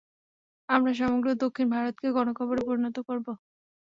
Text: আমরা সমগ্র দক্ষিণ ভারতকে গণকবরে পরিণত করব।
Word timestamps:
আমরা 0.69 0.91
সমগ্র 0.99 1.27
দক্ষিণ 1.43 1.67
ভারতকে 1.73 2.07
গণকবরে 2.15 2.61
পরিণত 2.67 2.97
করব। 3.07 3.27